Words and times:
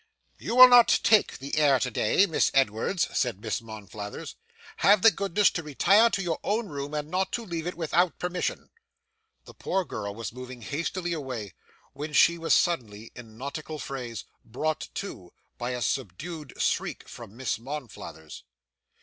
'You 0.39 0.55
will 0.55 0.67
not 0.67 0.99
take 1.03 1.37
the 1.37 1.57
air 1.57 1.77
to 1.79 1.91
day, 1.91 2.25
Miss 2.25 2.49
Edwards,' 2.55 3.07
said 3.15 3.39
Miss 3.39 3.61
Monflathers. 3.61 4.35
'Have 4.77 5.03
the 5.03 5.11
goodness 5.11 5.51
to 5.51 5.61
retire 5.61 6.09
to 6.09 6.23
your 6.23 6.39
own 6.43 6.69
room, 6.69 6.95
and 6.95 7.07
not 7.11 7.31
to 7.33 7.45
leave 7.45 7.67
it 7.67 7.75
without 7.75 8.17
permission.' 8.17 8.71
The 9.45 9.53
poor 9.53 9.85
girl 9.85 10.15
was 10.15 10.33
moving 10.33 10.63
hastily 10.63 11.13
away, 11.13 11.53
when 11.93 12.13
she 12.13 12.39
was 12.39 12.55
suddenly, 12.55 13.11
in 13.15 13.37
nautical 13.37 13.77
phrase, 13.77 14.25
'brought 14.43 14.89
to' 14.95 15.33
by 15.59 15.69
a 15.69 15.83
subdued 15.83 16.59
shriek 16.59 17.07
from 17.07 17.37
Miss 17.37 17.59
Monflathers. 17.59 18.41